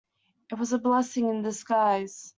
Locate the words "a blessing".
0.73-1.29